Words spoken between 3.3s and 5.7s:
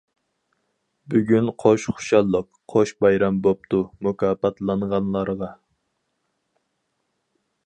بوپتۇ مۇكاپاتلانغانلارغا.